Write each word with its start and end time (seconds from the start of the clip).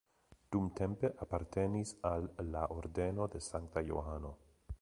Dumtempe 0.53 1.11
apartenis 1.25 1.93
al 2.13 2.27
la 2.57 2.67
Ordeno 2.79 3.31
de 3.37 3.47
Sankta 3.53 3.89
Johano. 3.93 4.35